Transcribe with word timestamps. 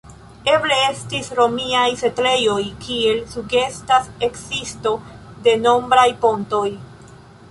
Eble 0.51 0.77
estis 0.83 1.27
romiaj 1.39 1.83
setlejoj, 1.99 2.55
kiel 2.87 3.21
sugestas 3.35 4.09
ekzisto 4.29 4.95
de 5.49 5.55
nombraj 5.67 6.07
pontoj. 6.25 6.67